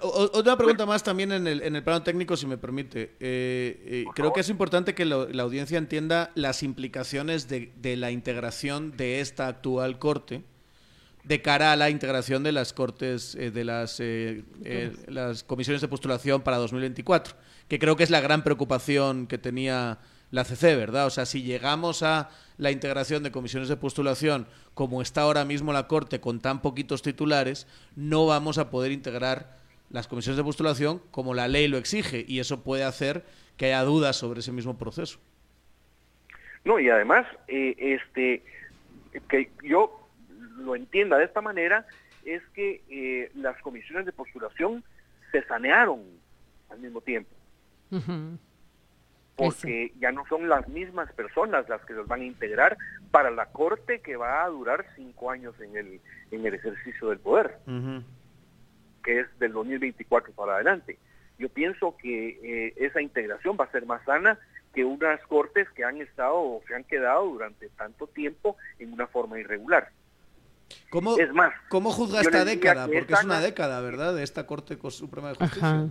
otra 0.00 0.56
pregunta 0.56 0.86
más 0.86 1.02
también 1.02 1.32
en 1.32 1.46
el, 1.46 1.62
en 1.62 1.76
el 1.76 1.82
plano 1.82 2.02
técnico, 2.02 2.36
si 2.36 2.46
me 2.46 2.56
permite. 2.56 3.16
Eh, 3.20 3.82
eh, 3.84 4.04
creo 4.14 4.32
que 4.32 4.40
es 4.40 4.48
importante 4.48 4.94
que 4.94 5.04
la 5.04 5.42
audiencia 5.42 5.76
entienda 5.76 6.30
las 6.34 6.62
implicaciones 6.62 7.48
de, 7.48 7.96
la 7.96 8.10
integración 8.10 8.96
de 8.96 9.20
esta 9.20 9.48
actual 9.48 9.98
corte 9.98 10.42
de 11.24 11.42
cara 11.42 11.72
a 11.72 11.76
la 11.76 11.90
integración 11.90 12.42
de 12.42 12.52
las 12.52 12.72
cortes, 12.72 13.34
eh, 13.34 13.50
de 13.50 13.64
las, 13.64 14.00
las 15.08 15.44
comisiones 15.44 15.82
de 15.82 15.88
postulación 15.88 16.40
para 16.40 16.56
2024, 16.56 17.34
que 17.68 17.78
creo 17.78 17.96
que 17.96 18.04
es 18.04 18.10
la 18.10 18.22
gran 18.22 18.42
preocupación 18.42 19.26
que 19.26 19.36
tenía 19.36 19.98
la 20.30 20.44
CC, 20.44 20.76
¿verdad? 20.76 21.06
O 21.06 21.10
sea, 21.10 21.26
si 21.26 21.42
llegamos 21.42 22.02
a 22.02 22.30
la 22.56 22.70
integración 22.70 23.22
de 23.22 23.32
comisiones 23.32 23.68
de 23.68 23.76
postulación 23.76 24.46
como 24.74 25.02
está 25.02 25.22
ahora 25.22 25.44
mismo 25.44 25.72
la 25.72 25.88
Corte 25.88 26.20
con 26.20 26.40
tan 26.40 26.62
poquitos 26.62 27.02
titulares, 27.02 27.66
no 27.96 28.26
vamos 28.26 28.58
a 28.58 28.70
poder 28.70 28.92
integrar 28.92 29.58
las 29.90 30.06
comisiones 30.06 30.36
de 30.36 30.44
postulación 30.44 31.02
como 31.10 31.34
la 31.34 31.48
ley 31.48 31.66
lo 31.66 31.78
exige 31.78 32.24
y 32.26 32.38
eso 32.38 32.62
puede 32.62 32.84
hacer 32.84 33.24
que 33.56 33.66
haya 33.66 33.82
dudas 33.82 34.16
sobre 34.16 34.40
ese 34.40 34.52
mismo 34.52 34.78
proceso. 34.78 35.18
No, 36.64 36.78
y 36.78 36.88
además, 36.88 37.26
eh, 37.48 37.74
este, 37.78 38.42
que 39.28 39.50
yo 39.64 40.08
lo 40.58 40.76
entienda 40.76 41.18
de 41.18 41.24
esta 41.24 41.40
manera, 41.40 41.86
es 42.24 42.42
que 42.54 42.82
eh, 42.88 43.30
las 43.34 43.60
comisiones 43.62 44.06
de 44.06 44.12
postulación 44.12 44.84
se 45.32 45.42
sanearon 45.44 46.02
al 46.70 46.78
mismo 46.78 47.00
tiempo 47.00 47.30
porque 49.40 49.92
ya 49.98 50.12
no 50.12 50.24
son 50.28 50.48
las 50.48 50.68
mismas 50.68 51.10
personas 51.12 51.68
las 51.68 51.84
que 51.84 51.94
los 51.94 52.06
van 52.06 52.20
a 52.20 52.24
integrar 52.24 52.76
para 53.10 53.30
la 53.30 53.46
corte 53.46 54.00
que 54.00 54.16
va 54.16 54.44
a 54.44 54.48
durar 54.48 54.86
cinco 54.96 55.30
años 55.30 55.54
en 55.60 55.76
el, 55.76 56.00
en 56.30 56.46
el 56.46 56.54
ejercicio 56.54 57.08
del 57.08 57.18
poder, 57.18 57.58
que 59.02 59.20
es 59.20 59.38
del 59.38 59.52
2024 59.52 60.32
para 60.32 60.54
adelante. 60.54 60.98
Yo 61.38 61.48
pienso 61.48 61.96
que 61.96 62.38
eh, 62.42 62.74
esa 62.76 63.00
integración 63.00 63.56
va 63.58 63.64
a 63.64 63.70
ser 63.72 63.86
más 63.86 64.04
sana 64.04 64.38
que 64.74 64.84
unas 64.84 65.20
cortes 65.26 65.68
que 65.70 65.84
han 65.84 66.00
estado 66.00 66.34
o 66.34 66.62
se 66.68 66.74
han 66.74 66.84
quedado 66.84 67.24
durante 67.26 67.68
tanto 67.70 68.06
tiempo 68.06 68.56
en 68.78 68.92
una 68.92 69.06
forma 69.06 69.38
irregular. 69.38 69.90
¿Cómo, 70.90 71.18
es 71.18 71.32
más, 71.32 71.52
¿cómo 71.68 71.90
juzga 71.90 72.20
esta 72.20 72.44
década? 72.44 72.86
Porque 72.86 73.12
es 73.12 73.24
una 73.24 73.40
década, 73.40 73.80
¿verdad? 73.80 74.14
De 74.14 74.22
esta 74.22 74.46
Corte 74.46 74.78
Suprema 74.90 75.30
de 75.30 75.34
Justicia. 75.34 75.88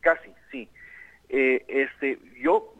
Casi. 0.00 0.35
Eh, 1.28 1.64
este, 1.68 2.18
yo, 2.40 2.74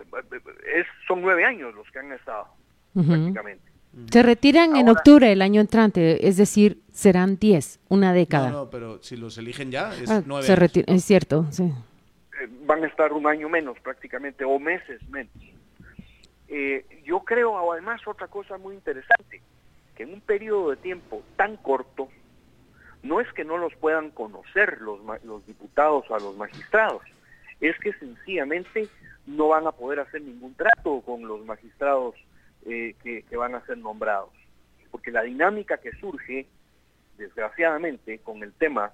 es, 0.75 0.87
son 1.07 1.23
nueve 1.23 1.45
años 1.45 1.75
los 1.75 1.91
que 1.91 1.99
han 1.99 2.13
estado, 2.13 2.49
prácticamente. 2.95 3.77
Se 4.11 4.23
retiran 4.23 4.77
en 4.77 4.91
octubre 4.91 5.33
el 5.33 5.41
año 5.41 5.61
entrante, 5.61 6.29
es 6.29 6.37
decir, 6.37 6.83
serán 6.93 7.39
diez, 7.39 7.81
una 7.89 8.13
década. 8.13 8.51
No, 8.51 8.69
pero 8.69 9.03
si 9.03 9.17
los 9.17 9.39
eligen 9.39 9.71
ya, 9.71 9.95
es 9.95 10.11
ah, 10.11 10.23
nueve 10.27 10.47
Es 10.87 11.05
cierto, 11.05 11.47
sí. 11.51 11.65
Eh, 11.65 12.49
van 12.67 12.85
a 12.85 12.89
estar 12.89 13.15
un 13.15 13.27
año 13.27 13.49
menos 13.49 13.79
prácticamente, 13.81 14.45
o 14.45 14.59
meses 14.59 15.01
menos. 15.09 15.33
Eh, 16.49 16.85
yo 17.05 17.21
creo 17.21 17.73
además 17.73 18.07
otra 18.07 18.29
cosa 18.29 18.59
muy 18.59 18.75
interesante, 18.75 19.41
que 19.97 20.03
en 20.03 20.13
un 20.13 20.21
periodo 20.21 20.71
de 20.71 20.77
tiempo 20.77 21.23
tan 21.37 21.57
corto, 21.57 22.09
no 23.03 23.21
es 23.21 23.33
que 23.33 23.45
no 23.45 23.57
los 23.57 23.75
puedan 23.77 24.11
conocer 24.11 24.81
los, 24.83 25.01
los 25.25 25.47
diputados 25.47 26.05
o 26.11 26.15
a 26.15 26.19
los 26.19 26.37
magistrados, 26.37 27.03
es 27.61 27.79
que 27.79 27.93
sencillamente 27.95 28.89
no 29.27 29.49
van 29.49 29.67
a 29.67 29.73
poder 29.73 30.01
hacer 30.01 30.23
ningún 30.23 30.55
trato 30.55 31.01
con 31.03 31.27
los 31.27 31.45
magistrados 31.45 32.15
eh, 32.65 32.95
que, 33.03 33.37
van 33.37 33.55
a 33.55 33.65
ser 33.67 33.79
nombrados. 33.79 34.33
Porque 34.91 35.11
la 35.11 35.23
dinámica 35.23 35.79
que 35.79 35.93
surge, 35.93 36.47
desgraciadamente, 37.17 38.19
con 38.19 38.43
el 38.43 38.53
tema, 38.53 38.93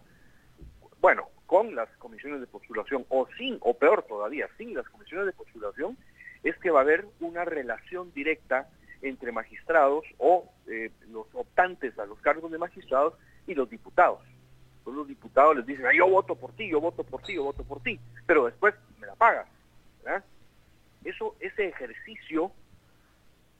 bueno, 1.00 1.28
con 1.47 1.75
las 1.75 1.88
comisiones 1.99 2.40
de 2.40 2.47
postulación, 2.47 3.04
o 3.09 3.28
sin, 3.37 3.59
o 3.61 3.75
peor 3.75 4.04
todavía, 4.04 4.49
sin 4.57 4.75
las 4.75 4.88
comisiones 4.88 5.26
de 5.26 5.33
postulación, 5.33 5.97
es 6.42 6.57
que 6.59 6.71
va 6.71 6.81
a 6.81 6.83
haber 6.83 7.04
una 7.21 7.45
relación 7.45 8.12
directa 8.14 8.69
entre 9.02 9.33
magistrados 9.33 10.04
o 10.19 10.50
eh, 10.66 10.90
los 11.11 11.26
optantes 11.35 11.99
a 11.99 12.07
los 12.07 12.19
cargos 12.21 12.50
de 12.52 12.59
magistrados 12.59 13.14
y 13.47 13.54
los 13.54 13.69
diputados 13.69 14.21
los 14.86 15.06
diputados 15.06 15.56
les 15.56 15.66
dicen, 15.66 15.86
yo 15.96 16.08
voto 16.08 16.34
por 16.34 16.52
ti, 16.52 16.68
yo 16.68 16.80
voto 16.80 17.04
por 17.04 17.22
ti, 17.22 17.34
yo 17.34 17.44
voto 17.44 17.62
por 17.62 17.80
ti, 17.82 17.98
pero 18.26 18.46
después 18.46 18.74
me 19.00 19.06
la 19.06 19.14
pagas. 19.14 19.46
Eso, 21.04 21.34
ese 21.40 21.68
ejercicio 21.68 22.52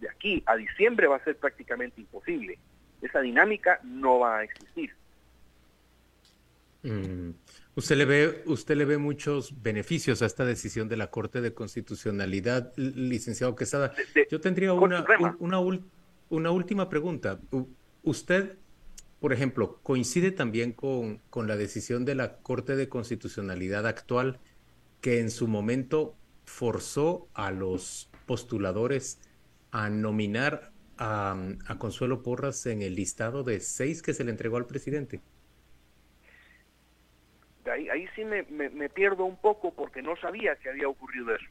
de 0.01 0.09
aquí 0.09 0.43
a 0.47 0.57
diciembre 0.57 1.07
va 1.07 1.17
a 1.17 1.25
ser 1.25 1.37
prácticamente 1.37 2.01
imposible. 2.01 2.59
Esa 3.01 3.21
dinámica 3.21 3.81
no 3.83 4.21
va 4.21 4.39
a 4.39 4.45
existir. 4.45 4.93
Mm. 6.83 7.31
Usted 7.75 7.97
le 7.97 8.05
ve, 8.05 8.43
usted 8.47 8.77
le 8.77 8.85
ve 8.85 8.99
muchos 8.99 9.63
beneficios 9.63 10.21
a 10.21 10.27
esta 10.27 10.45
decisión 10.45 10.89
de 10.89 10.97
la 10.97 11.09
Corte 11.11 11.41
de 11.41 11.55
Constitucionalidad, 11.55 12.73
licenciado 12.77 13.57
Quesada. 13.57 13.95
Yo 14.31 14.41
tendría 14.41 14.75
una, 14.75 15.05
una, 15.39 15.59
una 16.29 16.51
última 16.51 16.89
pregunta. 16.89 17.41
¿Usted 18.03 18.59
por 19.23 19.33
ejemplo, 19.33 19.79
coincide 19.85 20.33
también 20.33 20.73
con, 20.73 21.19
con, 21.31 21.47
la 21.47 21.57
decisión 21.57 22.05
de 22.05 22.17
la 22.17 22.39
Corte 22.39 22.75
de 22.75 22.89
Constitucionalidad 22.89 23.87
actual 23.87 24.41
que 25.01 25.21
en 25.21 25.31
su 25.31 25.47
momento 25.47 26.17
forzó 26.45 27.29
a 27.33 27.53
los 27.53 28.11
postuladores 28.27 29.21
a 29.71 29.91
nominar 29.91 30.73
a, 30.99 31.37
Consuelo 31.79 32.25
Porras 32.25 32.67
en 32.67 32.83
el 32.83 32.97
listado 32.97 33.45
de 33.45 33.61
seis 33.61 34.03
que 34.03 34.13
se 34.13 34.25
le 34.25 34.33
entregó 34.33 34.57
al 34.57 34.67
presidente. 34.67 35.21
Ahí, 37.73 37.89
ahí 37.91 38.07
sí 38.17 38.25
me, 38.25 38.43
me 38.43 38.89
pierdo 38.89 39.25
un 39.25 39.37
poco 39.37 39.73
porque 39.73 40.03
no 40.03 40.17
sabía 40.17 40.57
que 40.57 40.69
había 40.69 40.89
ocurrido 40.89 41.33
eso. 41.33 41.47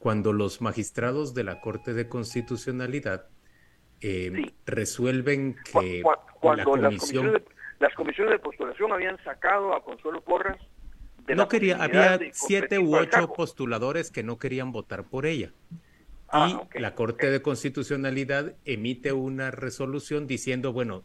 Cuando 0.00 0.32
los 0.32 0.60
magistrados 0.60 1.34
de 1.34 1.44
la 1.44 1.60
Corte 1.60 1.94
de 1.94 2.08
Constitucionalidad 2.08 3.28
eh, 4.02 4.52
resuelven 4.66 5.56
que 5.72 6.02
cuando 6.40 6.76
la 6.76 6.88
comisión... 6.88 7.42
las, 7.78 7.94
comisiones 7.94 8.32
de, 8.32 8.38
postulación 8.38 8.92
habían 8.92 9.22
sacado 9.24 9.74
a 9.74 9.82
Consuelo 9.82 10.20
Porras 10.20 10.58
de 11.26 11.36
no 11.36 11.48
quería, 11.48 11.82
había 11.82 12.18
siete 12.32 12.78
u 12.78 12.96
ocho 12.96 13.32
postuladores 13.32 14.10
que 14.10 14.22
no 14.22 14.38
querían 14.38 14.72
votar 14.72 15.04
por 15.04 15.24
ella. 15.26 15.52
Ah, 16.28 16.66
y 16.74 16.78
la 16.80 16.94
Corte 16.94 17.30
de 17.30 17.42
Constitucionalidad 17.42 18.54
emite 18.64 19.12
una 19.12 19.50
resolución 19.50 20.26
diciendo, 20.26 20.72
bueno, 20.72 21.04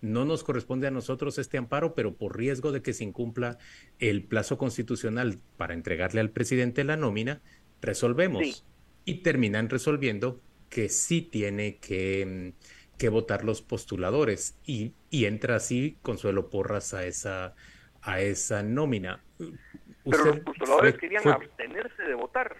no 0.00 0.24
nos 0.24 0.44
corresponde 0.44 0.86
a 0.86 0.90
nosotros 0.90 1.38
este 1.38 1.56
amparo, 1.56 1.94
pero 1.94 2.14
por 2.14 2.36
riesgo 2.36 2.72
de 2.72 2.82
que 2.82 2.92
se 2.92 3.04
incumpla 3.04 3.56
el 4.00 4.24
plazo 4.24 4.58
constitucional 4.58 5.38
para 5.56 5.72
entregarle 5.72 6.20
al 6.20 6.30
presidente 6.30 6.84
la 6.84 6.96
nómina, 6.96 7.40
resolvemos. 7.80 8.66
Y 9.06 9.22
terminan 9.22 9.68
resolviendo 9.68 10.40
que 10.74 10.88
sí 10.88 11.22
tiene 11.22 11.76
que, 11.76 12.52
que 12.98 13.08
votar 13.08 13.44
los 13.44 13.62
postuladores 13.62 14.58
y, 14.66 14.92
y, 15.08 15.26
entra 15.26 15.54
así 15.54 15.96
Consuelo 16.02 16.50
Porras 16.50 16.94
a 16.94 17.06
esa, 17.06 17.54
a 18.02 18.20
esa 18.20 18.64
nómina. 18.64 19.22
Pero 19.38 20.24
los 20.24 20.40
postuladores 20.40 20.98
querían 20.98 21.28
abstenerse 21.28 22.02
de 22.02 22.14
votar 22.14 22.56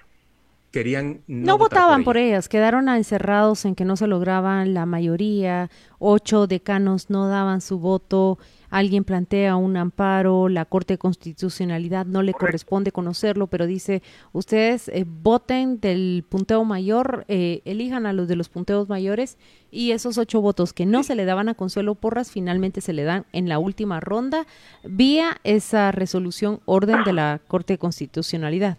querían 0.74 1.22
no, 1.28 1.56
votaban 1.56 2.02
por, 2.02 2.16
ellas, 2.16 2.48
quedaron 2.48 2.88
encerrados 2.88 3.64
en 3.64 3.76
que 3.76 3.84
no 3.84 3.96
se 3.96 4.08
lograban 4.08 4.74
la 4.74 4.86
mayoría, 4.86 5.70
ocho 6.00 6.48
decanos 6.48 7.10
no 7.10 7.28
daban 7.28 7.60
su 7.60 7.78
voto, 7.78 8.40
alguien 8.70 9.04
plantea 9.04 9.54
un 9.54 9.76
amparo, 9.76 10.48
la 10.48 10.64
Corte 10.64 10.94
de 10.94 10.98
Constitucionalidad 10.98 12.06
no 12.06 12.22
le 12.22 12.34
corresponde 12.34 12.90
conocerlo, 12.90 13.46
pero 13.46 13.68
dice, 13.68 14.02
ustedes 14.32 14.88
eh, 14.88 15.04
voten 15.06 15.78
del 15.78 16.24
punteo 16.28 16.64
mayor, 16.64 17.24
eh, 17.28 17.62
elijan 17.64 18.04
a 18.04 18.12
los 18.12 18.26
de 18.26 18.34
los 18.34 18.48
punteos 18.48 18.88
mayores 18.88 19.38
y 19.70 19.92
esos 19.92 20.18
ocho 20.18 20.40
votos 20.40 20.72
que 20.72 20.86
no 20.86 21.04
se 21.04 21.14
le 21.14 21.24
daban 21.24 21.48
a 21.48 21.54
Consuelo 21.54 21.94
Porras 21.94 22.32
finalmente 22.32 22.80
se 22.80 22.92
le 22.92 23.04
dan 23.04 23.26
en 23.30 23.48
la 23.48 23.60
última 23.60 24.00
ronda 24.00 24.44
vía 24.82 25.36
esa 25.44 25.92
resolución 25.92 26.58
orden 26.64 27.04
de 27.04 27.12
la 27.12 27.40
Corte 27.46 27.74
de 27.74 27.78
Constitucionalidad 27.78 28.78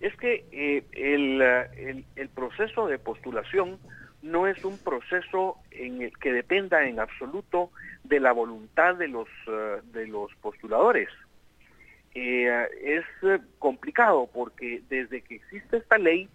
es 0.00 0.16
que 0.16 0.46
eh, 0.50 0.84
el, 0.92 2.04
el, 2.16 2.28
proceso 2.30 2.86
de 2.86 2.98
postulación 2.98 3.78
no 4.22 4.46
es 4.46 4.64
un 4.64 4.78
proceso 4.78 5.58
en 5.70 6.00
el 6.02 6.16
que 6.18 6.32
dependa 6.32 6.84
en 6.84 6.98
absoluto 6.98 7.70
de 8.04 8.18
la 8.18 8.32
voluntad 8.32 8.96
de 8.96 9.08
los, 9.08 9.28
eh, 9.46 10.26
postuladores. 10.40 11.08
Eh, 12.14 12.66
es 12.82 13.04
complicado 13.58 14.28
porque 14.32 14.82
desde 14.88 15.20
que 15.20 15.36
existe 15.36 15.76
esta 15.76 15.98
ley, 15.98 16.28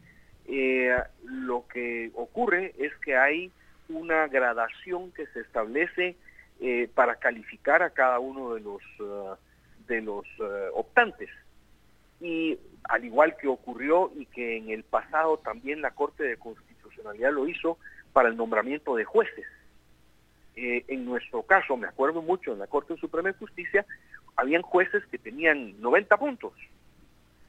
lo 1.24 1.66
que 1.68 2.12
ocurre 2.14 2.74
es 2.78 2.96
que 2.98 3.18
hay 3.18 3.52
una 3.90 4.28
gradación 4.28 5.12
que 5.12 5.26
se 5.28 5.40
establece 5.40 6.16
para 6.94 7.16
calificar 7.16 7.82
a 7.82 7.90
cada 7.90 8.20
uno 8.20 8.54
de 8.54 10.02
los 10.02 10.26
optantes. 10.74 11.30
Y 12.22 12.58
al 12.84 13.04
igual 13.04 13.36
que 13.38 13.48
ocurrió 13.48 14.12
y 14.16 14.26
que 14.28 14.58
en 14.58 14.70
el 14.70 14.84
pasado 14.84 15.38
también 15.38 15.82
la 15.82 15.92
Corte 15.92 16.24
de 16.24 16.38
Constitucionalidad 16.38 17.32
lo 17.32 17.48
hizo 17.48 17.78
para 18.14 18.30
el 18.30 18.38
nombramiento 18.38 18.96
de 18.96 19.06
jueces. 19.06 19.46
Eh, 20.56 20.86
en 20.88 21.06
nuestro 21.06 21.44
caso, 21.44 21.76
me 21.76 21.88
acuerdo 21.88 22.22
mucho, 22.22 22.54
en 22.54 22.60
la 22.60 22.68
Corte 22.68 22.96
Suprema 22.98 23.30
de 23.30 23.38
Justicia, 23.38 23.86
habían 24.38 24.62
jueces 24.62 25.06
que 25.08 25.18
tenían 25.18 25.80
90 25.82 26.18
puntos, 26.18 26.54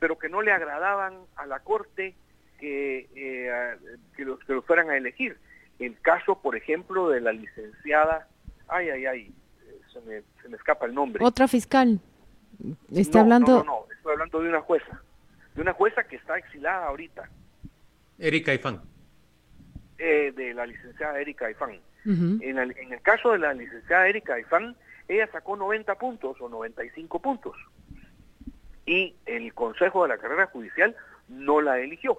pero 0.00 0.18
que 0.18 0.28
no 0.28 0.42
le 0.42 0.52
agradaban 0.52 1.14
a 1.36 1.46
la 1.46 1.60
Corte 1.60 2.14
que, 2.58 3.08
eh, 3.14 3.76
los, 4.18 4.40
que 4.40 4.54
los 4.54 4.64
fueran 4.64 4.90
a 4.90 4.96
elegir. 4.96 5.36
El 5.78 6.00
caso, 6.00 6.40
por 6.40 6.56
ejemplo, 6.56 7.10
de 7.10 7.20
la 7.20 7.32
licenciada, 7.32 8.26
ay, 8.66 8.88
ay, 8.88 9.06
ay, 9.06 9.34
se 9.92 10.00
me, 10.00 10.22
se 10.42 10.48
me 10.48 10.56
escapa 10.56 10.86
el 10.86 10.94
nombre. 10.94 11.24
Otra 11.24 11.46
fiscal. 11.46 12.00
Está 12.92 13.20
hablando... 13.20 13.64
No, 13.64 13.64
no, 13.64 13.86
estoy 13.92 14.12
hablando 14.12 14.40
de 14.40 14.48
una 14.48 14.60
jueza 14.60 15.02
de 15.56 15.62
una 15.62 15.72
jueza 15.72 16.04
que 16.04 16.16
está 16.16 16.38
exilada 16.38 16.86
ahorita. 16.86 17.28
Erika 18.18 18.54
Ifán. 18.54 18.82
Eh, 19.98 20.32
de 20.36 20.54
la 20.54 20.66
licenciada 20.66 21.18
Erika 21.18 21.50
Ifán. 21.50 21.80
en, 22.04 22.58
el, 22.58 22.76
en, 22.78 22.92
el, 22.92 23.00
caso 23.00 23.32
de 23.32 23.38
la 23.38 23.54
licenciada 23.54 24.06
Erika 24.06 24.38
Ifán, 24.38 24.76
ella 25.08 25.26
sacó 25.32 25.56
90 25.56 25.94
puntos 25.96 26.40
o 26.40 26.48
95 26.48 27.20
puntos. 27.20 27.56
Y 28.84 29.16
el 29.24 29.52
Consejo 29.54 30.02
de 30.02 30.10
la 30.10 30.18
Carrera 30.18 30.46
Judicial 30.46 30.94
no 31.28 31.60
la 31.60 31.80
eligió. 31.80 32.18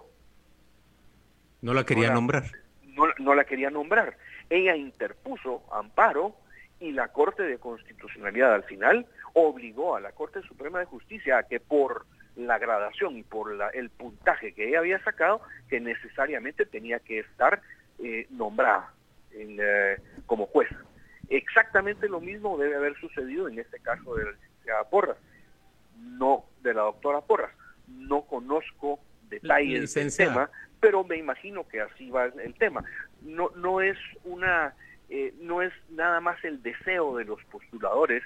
No 1.62 1.74
la 1.74 1.86
quería 1.86 2.12
nombrar. 2.12 2.46
No, 2.84 3.06
no 3.20 3.36
la 3.36 3.46
quería 3.46 3.70
nombrar. 3.70 4.18
Ella 4.50 4.76
interpuso 4.76 5.64
amparo 5.72 6.36
y 6.80 6.92
la 6.92 7.10
Corte 7.10 7.44
de 7.44 7.60
Constitucionalidad 7.60 8.54
al 8.54 8.64
final 8.64 9.06
obligó 9.39 9.95
a 9.95 10.02
la 10.02 10.13
Corte 10.13 10.41
Suprema 10.41 10.80
de 10.80 10.86
Justicia 10.86 11.38
a 11.38 11.43
que 11.43 11.60
por 11.60 12.08
la 12.36 12.58
gradación 12.58 13.17
y 13.17 13.23
por 13.23 13.54
la, 13.54 13.69
el 13.69 13.91
puntaje 13.91 14.54
que 14.54 14.69
ella 14.69 14.80
había 14.80 15.04
sacado, 15.04 15.41
que 15.69 15.80
necesariamente 15.80 16.65
tenía 16.65 17.00
que 17.00 17.19
estar 17.19 17.62
eh, 18.00 18.26
nombrada 18.32 18.91
eh, 19.32 19.97
como 20.26 20.47
jueza. 20.47 20.76
Exactamente 21.30 22.10
lo 22.10 22.19
mismo 22.19 22.58
debe 22.58 22.78
haber 22.78 22.95
sucedido 23.00 23.47
en 23.47 23.60
este 23.60 23.80
caso 23.80 24.15
de 24.15 24.26
la 24.26 24.32
licenciada 24.32 24.84
Porras, 24.89 25.17
no 25.97 26.45
de 26.63 26.73
la 26.73 26.82
doctora 26.82 27.21
Porras. 27.21 27.52
No 27.88 28.23
conozco 28.23 29.00
detalles 29.30 29.93
del 29.93 30.15
tema, 30.15 30.50
pero 30.80 31.04
me 31.04 31.17
imagino 31.17 31.67
que 31.67 31.82
así 31.82 32.10
va 32.10 32.26
el 32.26 32.56
tema. 32.56 32.84
No, 33.21 33.52
no 33.56 33.82
es 33.82 33.97
una, 34.23 34.73
eh, 35.10 35.34
no 35.41 35.62
es 35.62 35.73
nada 35.89 36.21
más 36.21 36.43
el 36.43 36.63
deseo 36.63 37.17
de 37.17 37.26
los 37.26 37.43
postuladores 37.45 38.23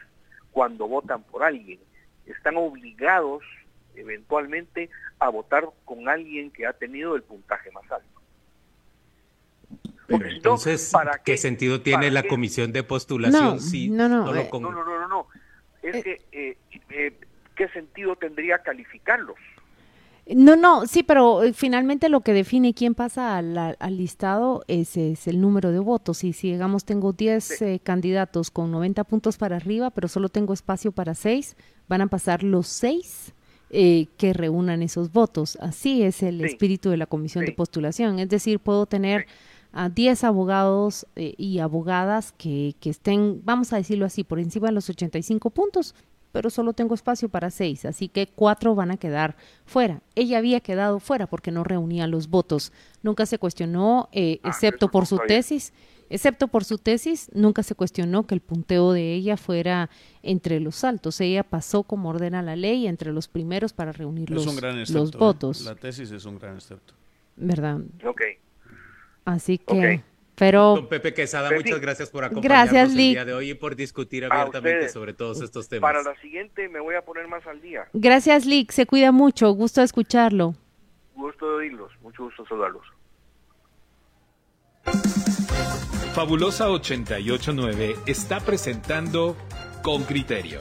cuando 0.51 0.87
votan 0.87 1.23
por 1.23 1.43
alguien. 1.43 1.79
Están 2.25 2.57
obligados 2.57 3.43
eventualmente 3.95 4.89
a 5.19 5.29
votar 5.29 5.67
con 5.85 6.07
alguien 6.07 6.51
que 6.51 6.65
ha 6.65 6.73
tenido 6.73 7.15
el 7.15 7.23
puntaje 7.23 7.71
más 7.71 7.83
alto. 7.91 8.07
entonces, 10.09 10.91
¿qué, 11.23 11.37
sentido 11.37 11.81
tiene 11.81 12.11
la 12.11 12.23
comisión 12.23 12.71
de 12.71 12.83
postulación 12.83 13.55
no, 13.55 13.59
si 13.59 13.89
no, 13.89 14.09
no, 14.09 14.25
no, 14.25 14.33
no, 14.33 14.71
no, 14.83 15.07
no, 15.07 15.27
Es 15.81 15.95
eh, 15.95 16.03
que, 16.03 16.21
eh, 16.31 16.57
eh, 16.89 17.13
¿qué 17.55 17.67
sentido 17.69 18.15
tendría 18.15 18.59
calificarlos? 18.59 19.37
No, 20.35 20.55
no, 20.55 20.85
sí, 20.87 21.03
pero 21.03 21.41
finalmente 21.53 22.07
lo 22.07 22.21
que 22.21 22.33
define 22.33 22.73
quién 22.73 22.95
pasa 22.95 23.37
al, 23.37 23.57
al 23.57 23.97
listado 23.97 24.63
es, 24.67 24.95
es, 24.97 25.27
el 25.27 25.41
número 25.41 25.71
de 25.71 25.79
votos. 25.79 26.23
Y 26.23 26.33
si, 26.33 26.51
digamos, 26.51 26.85
tengo 26.85 27.13
10 27.13 27.81
candidatos 27.83 28.51
con 28.51 28.71
90 28.71 29.03
puntos 29.03 29.37
para 29.37 29.57
arriba, 29.57 29.89
pero 29.89 30.07
solo 30.07 30.29
tengo 30.29 30.53
espacio 30.53 30.91
para 30.91 31.15
6, 31.15 31.55
van 31.87 32.01
a 32.01 32.07
pasar 32.07 32.43
los 32.43 32.67
6 32.67 33.33
eh, 33.73 34.07
que 34.17 34.33
reúnan 34.33 34.81
esos 34.81 35.13
votos. 35.13 35.57
Así 35.61 36.03
es 36.03 36.23
el 36.23 36.41
espíritu 36.41 36.89
de 36.89 36.97
la 36.97 37.05
comisión 37.05 37.45
de 37.45 37.53
postulación. 37.53 38.19
Es 38.19 38.27
decir, 38.27 38.59
puedo 38.59 38.85
tener 38.85 39.27
a 39.71 39.87
10 39.87 40.25
abogados 40.25 41.07
eh, 41.15 41.35
y 41.37 41.59
abogadas 41.59 42.33
que, 42.33 42.75
que 42.81 42.89
estén, 42.89 43.41
vamos 43.45 43.71
a 43.71 43.77
decirlo 43.77 44.05
así, 44.05 44.25
por 44.25 44.39
encima 44.39 44.67
de 44.67 44.73
los 44.73 44.89
85 44.89 45.51
puntos, 45.51 45.95
pero 46.31 46.49
solo 46.49 46.73
tengo 46.73 46.95
espacio 46.95 47.29
para 47.29 47.49
6, 47.51 47.85
así 47.85 48.07
que 48.07 48.27
4 48.27 48.75
van 48.75 48.91
a 48.91 48.97
quedar 48.97 49.35
fuera. 49.65 50.01
Ella 50.15 50.37
había 50.37 50.59
quedado 50.59 50.99
fuera 50.99 51.27
porque 51.27 51.51
no 51.51 51.63
reunía 51.63 52.07
los 52.07 52.29
votos. 52.29 52.71
Nunca 53.03 53.25
se 53.25 53.37
cuestionó, 53.37 54.09
eh, 54.11 54.39
ah, 54.43 54.49
excepto 54.49 54.89
por 54.89 55.05
su 55.05 55.19
tesis, 55.27 55.73
Excepto 56.11 56.49
por 56.49 56.65
su 56.65 56.77
tesis, 56.77 57.31
nunca 57.33 57.63
se 57.63 57.73
cuestionó 57.73 58.27
que 58.27 58.35
el 58.35 58.41
punteo 58.41 58.91
de 58.91 59.13
ella 59.13 59.37
fuera 59.37 59.89
entre 60.23 60.59
los 60.59 60.83
altos. 60.83 61.21
Ella 61.21 61.43
pasó 61.43 61.83
como 61.83 62.09
ordena 62.09 62.41
la 62.41 62.57
ley 62.57 62.85
entre 62.85 63.13
los 63.13 63.29
primeros 63.29 63.71
para 63.71 63.93
reunir 63.93 64.29
los, 64.29 64.45
los, 64.45 65.13
¿eh? 65.13 65.17
votos. 65.17 65.61
La 65.61 65.75
tesis 65.75 66.11
es 66.11 66.25
un 66.25 66.37
gran 66.37 66.55
excepto. 66.55 66.95
¿Verdad? 67.37 67.79
Ok. 68.05 68.23
Así 69.23 69.57
que... 69.57 70.03
Pero, 70.41 70.73
Don 70.73 70.87
Pepe 70.87 71.13
Quesada, 71.13 71.51
muchas 71.51 71.79
gracias 71.79 72.09
por 72.09 72.23
acompañarnos 72.23 72.73
el 72.73 72.97
día 72.97 73.25
de 73.25 73.31
hoy 73.31 73.51
y 73.51 73.53
por 73.53 73.75
discutir 73.75 74.25
abiertamente 74.25 74.89
sobre 74.89 75.13
todos 75.13 75.39
estos 75.39 75.69
temas. 75.69 75.87
Para 75.87 76.01
la 76.01 76.19
siguiente 76.19 76.67
me 76.67 76.79
voy 76.79 76.95
a 76.95 77.03
poner 77.03 77.27
más 77.27 77.45
al 77.45 77.61
día. 77.61 77.87
Gracias, 77.93 78.47
Lick. 78.47 78.71
Se 78.71 78.87
cuida 78.87 79.11
mucho. 79.11 79.51
Gusto 79.51 79.83
escucharlo. 79.83 80.55
Gusto 81.13 81.47
de 81.47 81.55
oírlos. 81.57 81.91
Mucho 82.01 82.23
gusto 82.23 82.43
saludarlos. 82.47 82.87
Fabulosa 86.15 86.71
889 86.71 87.97
está 88.07 88.39
presentando 88.39 89.37
Con 89.83 90.05
Criterio. 90.05 90.59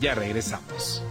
Ya 0.00 0.16
regresamos. 0.16 1.04